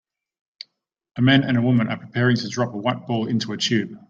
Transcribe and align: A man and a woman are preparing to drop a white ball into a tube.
A 1.17 1.21
man 1.21 1.43
and 1.43 1.57
a 1.57 1.61
woman 1.61 1.87
are 1.89 1.95
preparing 1.99 2.35
to 2.37 2.49
drop 2.49 2.73
a 2.73 2.77
white 2.77 3.05
ball 3.05 3.27
into 3.27 3.53
a 3.53 3.57
tube. 3.57 3.99